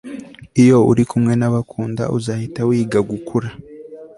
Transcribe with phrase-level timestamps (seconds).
[0.61, 3.49] iyo uri kumwe nabakunda, uzahita wiga gukura